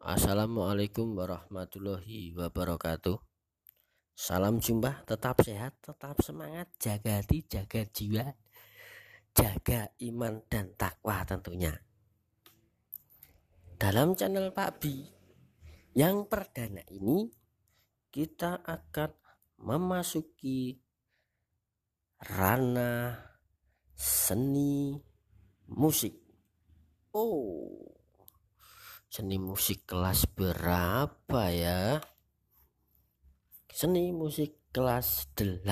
[0.00, 3.20] Assalamualaikum warahmatullahi wabarakatuh.
[4.16, 8.32] Salam jumpa, tetap sehat, tetap semangat, jaga hati, jaga jiwa,
[9.36, 11.76] jaga iman dan takwa tentunya.
[13.76, 15.04] Dalam channel Pak Bi
[15.92, 17.28] yang perdana ini
[18.08, 19.12] kita akan
[19.60, 20.80] memasuki
[22.24, 23.36] ranah
[23.92, 24.96] seni
[25.68, 26.16] musik.
[27.12, 27.99] Oh,
[29.10, 31.98] seni musik kelas berapa ya?
[33.66, 35.66] Seni musik kelas 8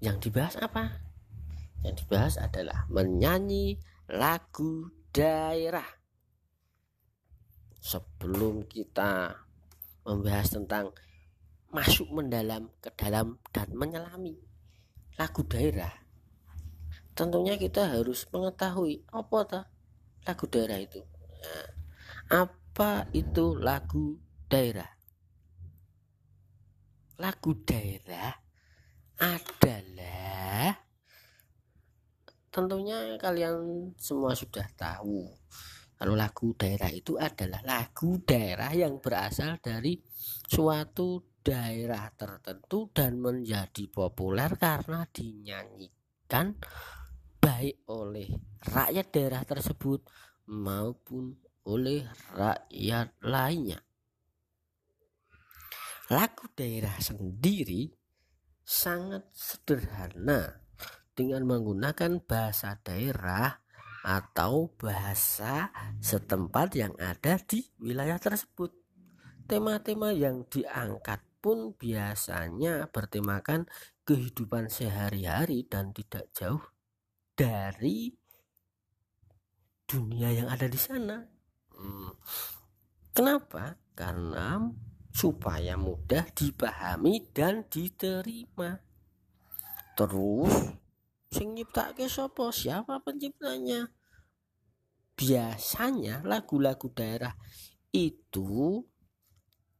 [0.00, 1.04] yang dibahas apa?
[1.84, 3.76] Yang dibahas adalah menyanyi
[4.08, 5.84] lagu daerah.
[7.76, 9.28] Sebelum kita
[10.08, 10.88] membahas tentang
[11.68, 14.40] masuk mendalam ke dalam dan menyelami
[15.20, 16.05] lagu daerah
[17.16, 19.60] tentunya kita harus mengetahui apa ta
[20.28, 21.00] lagu daerah itu.
[21.40, 21.68] Nah,
[22.44, 24.20] apa itu lagu
[24.52, 24.90] daerah?
[27.16, 28.36] Lagu daerah
[29.16, 30.76] adalah
[32.52, 35.28] tentunya kalian semua sudah tahu
[35.96, 39.96] kalau lagu daerah itu adalah lagu daerah yang berasal dari
[40.48, 46.56] suatu daerah tertentu dan menjadi populer karena dinyanyikan
[47.56, 48.28] baik oleh
[48.68, 50.04] rakyat daerah tersebut
[50.44, 52.04] maupun oleh
[52.36, 53.80] rakyat lainnya.
[56.12, 57.88] Lagu daerah sendiri
[58.60, 60.60] sangat sederhana
[61.16, 63.56] dengan menggunakan bahasa daerah
[64.04, 65.72] atau bahasa
[66.04, 68.68] setempat yang ada di wilayah tersebut.
[69.48, 73.64] Tema-tema yang diangkat pun biasanya bertemakan
[74.04, 76.75] kehidupan sehari-hari dan tidak jauh
[77.36, 78.08] dari
[79.84, 81.20] dunia yang ada di sana.
[81.76, 82.10] Hmm.
[83.12, 83.76] Kenapa?
[83.92, 84.60] Karena
[85.12, 88.80] supaya mudah dipahami dan diterima.
[89.96, 90.52] Terus
[91.32, 92.52] sing nyiptake sapa?
[92.52, 93.88] Siapa penciptanya?
[95.16, 97.32] Biasanya lagu-lagu daerah
[97.92, 98.84] itu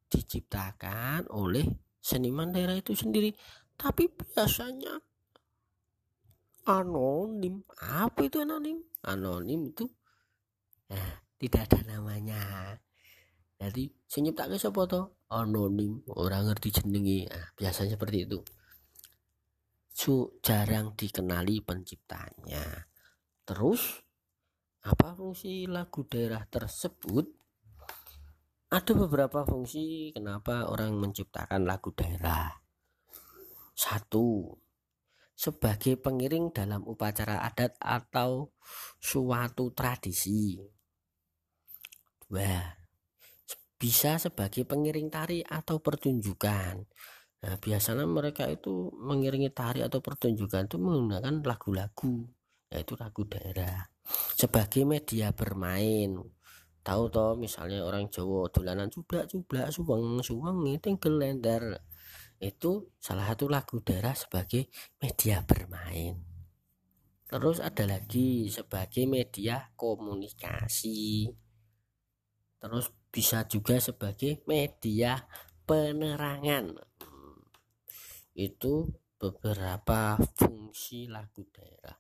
[0.08, 1.68] diciptakan oleh
[2.00, 3.36] seniman daerah itu sendiri.
[3.76, 4.96] Tapi biasanya
[6.66, 7.62] anonim.
[7.78, 8.82] Apa itu anonim?
[9.06, 9.86] Anonim itu
[10.86, 12.42] nah tidak ada namanya.
[13.56, 15.02] Jadi senyum tak ke to?
[15.32, 16.04] Anonim.
[16.12, 18.38] Orang ngerti jenengi nah, biasanya seperti itu.
[19.96, 22.84] Su, jarang dikenali penciptanya.
[23.48, 24.04] Terus
[24.84, 27.26] apa fungsi lagu daerah tersebut?
[28.66, 32.50] Ada beberapa fungsi kenapa orang menciptakan lagu daerah.
[33.72, 34.52] Satu
[35.36, 38.56] sebagai pengiring dalam upacara adat atau
[38.96, 40.56] suatu tradisi.
[42.32, 42.64] Wah,
[43.76, 46.74] bisa sebagai pengiring tari atau pertunjukan.
[47.44, 52.26] Nah, biasanya mereka itu mengiringi tari atau pertunjukan itu menggunakan lagu-lagu,
[52.72, 53.92] yaitu lagu daerah.
[54.34, 56.16] Sebagai media bermain,
[56.80, 61.82] tahu toh misalnya orang Jawa dolanan cublak-cublak suweng suweng itu gelender
[62.40, 64.68] itu salah satu lagu daerah sebagai
[65.00, 66.20] media bermain.
[67.26, 71.26] Terus ada lagi sebagai media komunikasi.
[72.62, 75.18] Terus bisa juga sebagai media
[75.66, 76.76] penerangan.
[78.36, 81.98] Itu beberapa fungsi lagu daerah.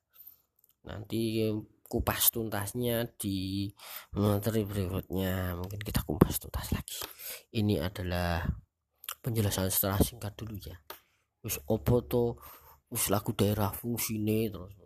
[0.86, 1.42] Nanti
[1.86, 3.66] kupas tuntasnya di
[4.14, 5.58] materi berikutnya.
[5.58, 7.02] Mungkin kita kupas tuntas lagi.
[7.50, 8.46] Ini adalah
[9.26, 10.78] penjelasan secara singkat dulu ya.
[11.42, 12.38] Wis opo to?
[12.86, 14.78] Wis lagu daerah fungsine terus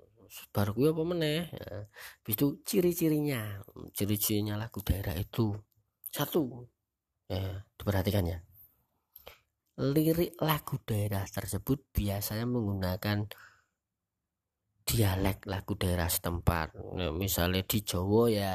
[0.49, 1.53] baru gue apa meneh?
[1.53, 1.85] Ya.
[2.25, 3.61] itu ciri-cirinya
[3.93, 5.53] ciri-cirinya lagu daerah itu.
[6.09, 6.65] Satu.
[7.29, 8.39] Ya diperhatikan ya.
[9.77, 13.29] Lirik lagu daerah tersebut biasanya menggunakan
[14.85, 16.75] dialek lagu daerah setempat.
[16.97, 18.55] Nah, misalnya di Jawa ya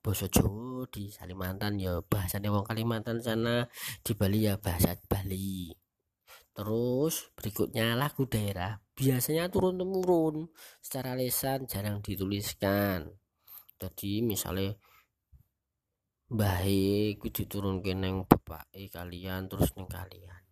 [0.00, 1.76] Boso Jawa di Kalimantan.
[1.76, 3.68] Ya bahasanya wong Kalimantan sana
[4.00, 5.68] di Bali ya bahasa Bali.
[6.56, 8.80] Terus berikutnya lagu daerah.
[8.96, 10.48] Biasanya turun temurun
[10.80, 13.12] secara lesan jarang dituliskan.
[13.80, 14.76] Jadi misalnya
[16.30, 20.42] baik diturunkan neng bapak kalian terus neng kalian.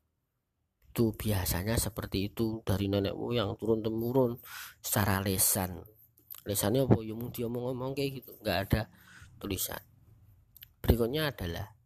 [0.89, 4.37] Itu biasanya seperti itu dari nenek moyang turun temurun
[4.81, 5.85] secara lesan.
[6.49, 7.05] Lesannya apa?
[7.05, 8.33] Ya mau dia ngomong kayak gitu.
[8.41, 8.83] Nggak ada
[9.39, 9.81] tulisan.
[10.83, 11.79] Berikutnya adalah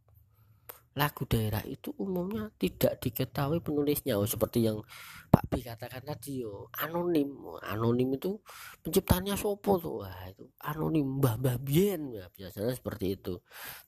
[0.92, 4.20] lagu daerah itu umumnya tidak diketahui penulisnya.
[4.20, 4.84] Oh seperti yang
[5.32, 7.32] Pak B katakan tadi yo anonim.
[7.64, 8.36] Anonim itu
[8.84, 10.04] penciptanya sopo tuh?
[10.04, 11.20] Wah itu anonim.
[11.20, 12.12] Mbah mbah bien.
[12.12, 13.40] Ya biasanya seperti itu.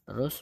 [0.09, 0.41] Terus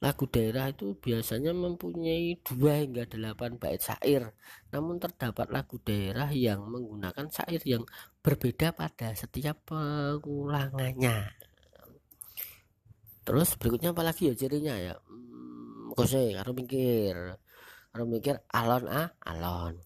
[0.00, 4.30] lagu daerah itu biasanya mempunyai dua hingga delapan bait syair.
[4.70, 7.82] Namun terdapat lagu daerah yang menggunakan syair yang
[8.22, 11.49] berbeda pada setiap pengulangannya
[13.30, 14.94] terus berikutnya apalagi ya cirinya ya?
[15.94, 17.14] Kose karo mikir
[17.94, 19.78] karo mikir alon ah alon.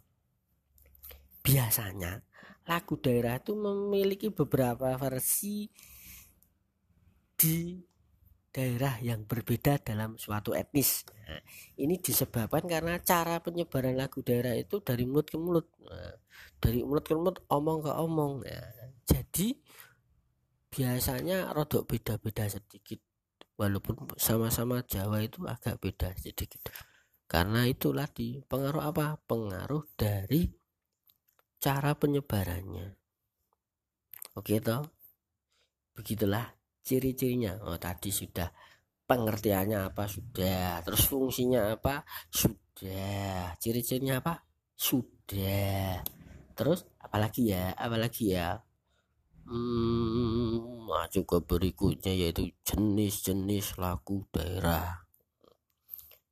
[1.45, 2.25] Biasanya
[2.65, 5.69] lagu daerah itu memiliki beberapa versi
[7.37, 7.77] di
[8.49, 11.05] daerah yang berbeda dalam suatu etnis.
[11.05, 11.45] Nah,
[11.77, 16.17] ini disebabkan karena cara penyebaran lagu daerah itu dari mulut ke mulut, nah,
[16.65, 18.33] dari mulut ke mulut, omong ke omong.
[18.41, 19.53] Nah, jadi
[20.73, 23.05] biasanya rodok beda-beda sedikit
[23.55, 26.71] walaupun sama-sama Jawa itu agak beda sedikit.
[27.25, 29.19] Karena itulah di pengaruh apa?
[29.25, 30.47] Pengaruh dari
[31.59, 32.95] cara penyebarannya.
[34.37, 34.85] Oke toh?
[35.95, 36.45] Begitulah
[36.85, 37.63] ciri-cirinya.
[37.65, 38.51] Oh tadi sudah
[39.07, 40.05] pengertiannya apa?
[40.11, 40.83] Sudah.
[40.85, 42.03] Terus fungsinya apa?
[42.29, 43.55] Sudah.
[43.57, 44.43] Ciri-cirinya apa?
[44.75, 46.03] Sudah.
[46.55, 47.73] Terus apalagi ya?
[47.79, 48.59] Apalagi ya
[49.45, 55.05] Hmm, nah juga berikutnya yaitu jenis-jenis lagu daerah.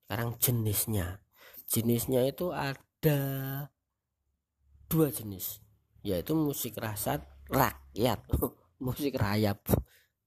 [0.05, 1.21] Sekarang jenisnya.
[1.69, 3.21] Jenisnya itu ada
[4.89, 5.61] dua jenis,
[6.05, 8.21] yaitu musik rasat rakyat,
[8.85, 9.61] musik rayap.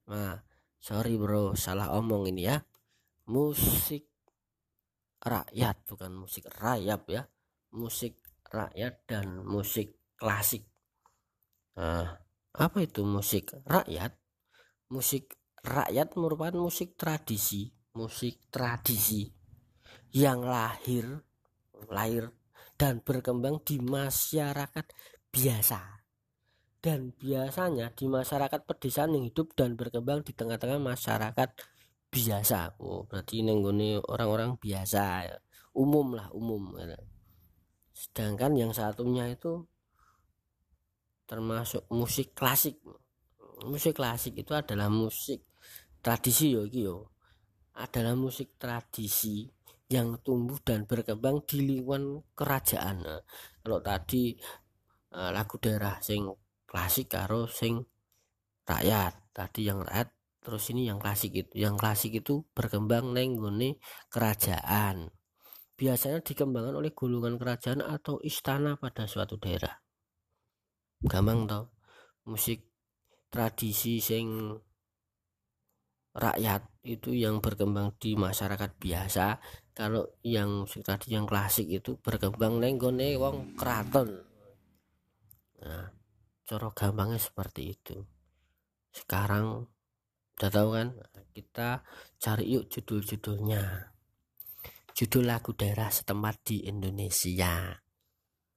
[0.10, 0.42] Nah,
[0.78, 2.62] sorry bro, salah omong ini ya.
[3.30, 4.10] Musik
[5.22, 7.26] rakyat bukan musik rayap ya.
[7.74, 10.70] Musik rakyat dan musik klasik.
[11.78, 12.25] Nah,
[12.56, 14.16] apa itu musik rakyat?
[14.92, 15.36] Musik
[15.66, 19.32] rakyat merupakan musik tradisi musik tradisi
[20.12, 21.24] yang lahir
[21.88, 22.28] lahir
[22.76, 24.86] dan berkembang di masyarakat
[25.32, 25.80] biasa.
[26.84, 31.50] Dan biasanya di masyarakat pedesaan yang hidup dan berkembang di tengah-tengah masyarakat
[32.14, 32.78] biasa.
[32.84, 35.26] Oh berarti nenggone orang-orang biasa
[35.74, 36.78] umum lah umum.
[37.96, 39.66] Sedangkan yang satunya itu
[41.26, 42.78] termasuk musik klasik.
[43.66, 45.42] Musik klasik itu adalah musik
[46.00, 47.10] tradisi yo yo.
[47.76, 49.44] Adalah musik tradisi
[49.92, 53.06] yang tumbuh dan berkembang di lingkungan kerajaan.
[53.06, 53.22] Nah,
[53.62, 54.34] kalau tadi
[55.14, 56.30] uh, lagu daerah sing
[56.66, 57.84] klasik karo sing
[58.66, 59.14] rakyat.
[59.36, 61.52] Tadi yang rakyat terus ini yang klasik itu.
[61.54, 65.12] Yang klasik itu berkembang nenggone kerajaan.
[65.76, 69.85] Biasanya dikembangkan oleh gulungan kerajaan atau istana pada suatu daerah
[71.04, 71.68] gampang tau.
[72.30, 72.64] Musik
[73.28, 74.56] tradisi sing
[76.16, 79.36] rakyat itu yang berkembang di masyarakat biasa
[79.76, 84.24] kalau yang musik tadi yang klasik itu berkembang nenggone wong keraton
[85.60, 85.92] nah
[86.46, 87.98] coro gampangnya seperti itu.
[88.94, 89.66] Sekarang
[90.38, 90.88] udah tahu kan?
[91.34, 91.82] Kita
[92.22, 93.92] cari yuk judul-judulnya.
[94.96, 97.76] Judul lagu daerah setempat di Indonesia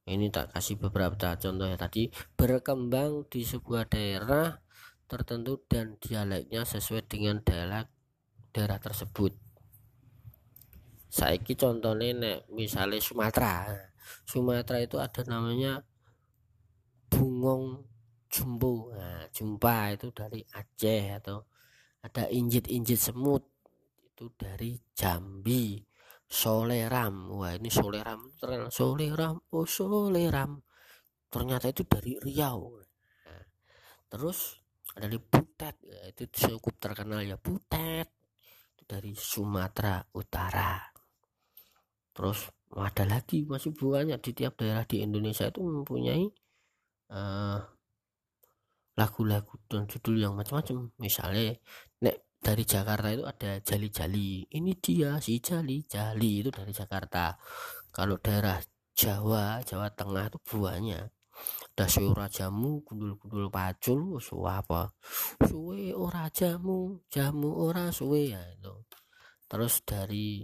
[0.09, 1.77] ini tak kasih beberapa contoh ya.
[1.77, 4.59] Tadi berkembang di sebuah daerah
[5.09, 7.85] tertentu dan dialeknya sesuai dengan daerah
[8.53, 9.33] daerah tersebut.
[11.09, 13.65] Saiki contohnya nek misalnya Sumatera.
[14.29, 15.81] Sumatera itu ada namanya
[17.09, 17.85] bungong
[18.29, 18.93] jumbo.
[18.93, 21.49] Nah, jumpa itu dari Aceh atau
[22.05, 23.43] ada injit-injit semut
[24.05, 25.88] itu dari Jambi
[26.29, 27.33] Soleram.
[27.33, 30.61] Wah ini Soleram terkenal Soleram oh Soleram.
[31.29, 32.85] Ternyata itu dari Riau.
[34.09, 34.61] Terus
[34.97, 35.77] ada di Butet.
[35.85, 38.09] Ya, itu cukup terkenal ya Butet.
[38.77, 40.81] Itu dari Sumatera Utara.
[42.13, 46.29] Terus ada lagi masih banyak di tiap daerah di Indonesia itu mempunyai
[47.13, 47.61] uh,
[48.99, 50.93] lagu-lagu dan judul yang macam-macam.
[50.99, 51.57] Misalnya
[52.39, 54.47] dari Jakarta itu ada jali-jali.
[54.47, 57.35] Ini dia si jali-jali itu dari Jakarta.
[57.91, 58.59] Kalau daerah
[58.95, 61.01] Jawa Jawa Tengah itu buahnya.
[61.79, 64.91] Ada suara jamu gundul-gundul pacul suwe apa?
[65.47, 68.75] Suwe ora jamu jamu ora suwe ya itu.
[69.47, 70.43] Terus dari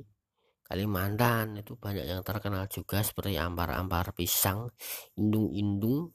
[0.65, 4.73] Kalimantan itu banyak yang terkenal juga seperti ampar-ampar pisang
[5.13, 6.15] indung-indung.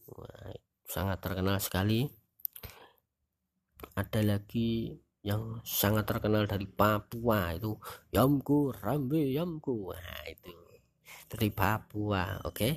[0.90, 2.10] Sangat terkenal sekali.
[3.94, 4.90] Ada lagi
[5.24, 7.76] yang sangat terkenal dari Papua itu
[8.16, 9.92] Yamku Rambe Yamku.
[9.92, 10.56] Nah, itu
[11.28, 12.56] dari Papua oke?
[12.56, 12.74] Okay?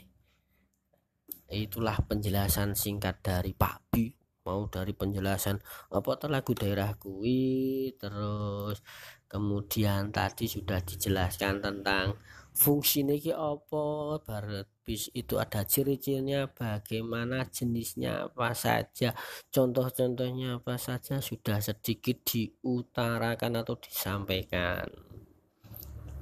[1.53, 4.09] itulah penjelasan singkat dari Pak Bi.
[4.43, 5.61] Mau dari penjelasan
[5.95, 8.83] apa tuh lagu daerah kui terus.
[9.31, 12.19] Kemudian tadi sudah dijelaskan tentang
[12.53, 14.21] fungsi ini apa?
[14.23, 19.17] Barat bis itu ada ciri-cirinya bagaimana jenisnya apa saja?
[19.49, 24.87] Contoh-contohnya apa saja sudah sedikit diutarakan atau disampaikan.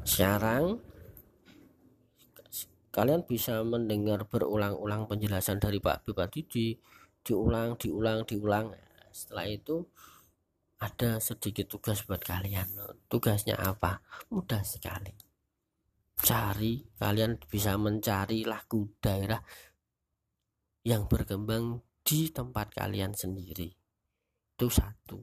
[0.06, 0.80] Sekarang
[2.90, 6.40] kalian bisa mendengar berulang-ulang penjelasan dari Pak Bupati.
[6.46, 6.66] Di
[7.20, 8.72] diulang diulang diulang.
[9.10, 9.84] Setelah itu
[10.80, 12.70] ada sedikit tugas buat kalian.
[13.10, 14.00] Tugasnya apa?
[14.32, 15.29] Mudah sekali
[16.30, 19.42] cari kalian bisa mencari lagu daerah
[20.86, 23.66] yang berkembang di tempat kalian sendiri.
[24.54, 25.18] Itu satu.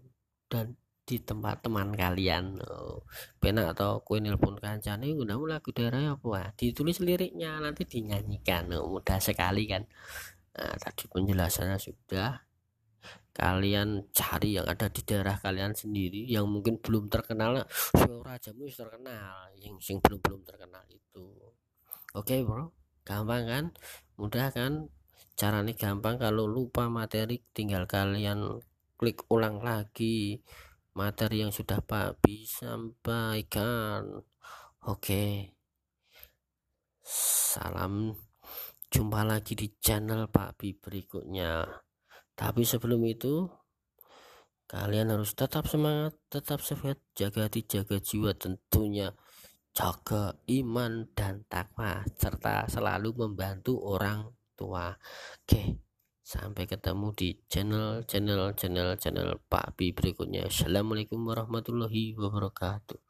[0.52, 0.76] Dan
[1.08, 2.60] di tempat teman kalian.
[2.60, 3.08] Oh,
[3.40, 6.52] pena atau kue nelpon kancane udah lagu daerah apa?
[6.60, 8.68] Ditulis liriknya nanti dinyanyikan.
[8.76, 9.88] Oh, mudah sekali kan.
[10.60, 12.47] Nah, tadi penjelasannya sudah
[13.38, 19.54] kalian cari yang ada di daerah kalian sendiri yang mungkin belum terkenal suara jamu terkenal
[19.62, 21.38] yang sing belum belum terkenal itu.
[22.18, 22.74] Oke okay, bro?
[23.06, 23.66] Gampang kan?
[24.18, 24.90] Mudah kan?
[25.38, 28.58] Caranya gampang kalau lupa materi tinggal kalian
[28.98, 30.42] klik ulang lagi.
[30.98, 34.26] Materi yang sudah Pak bisa sampaikan.
[34.90, 34.98] Oke.
[34.98, 35.32] Okay.
[37.06, 38.18] salam.
[38.90, 41.86] Jumpa lagi di channel Pak Bi berikutnya
[42.38, 43.50] tapi sebelum itu
[44.70, 49.10] kalian harus tetap semangat tetap sehat jaga hati jaga jiwa tentunya
[49.74, 54.94] jaga iman dan takwa serta selalu membantu orang tua.
[55.42, 55.82] Oke
[56.28, 60.46] sampai ketemu di channel channel channel channel Pak Bi berikutnya.
[60.52, 63.07] Assalamualaikum warahmatullahi wabarakatuh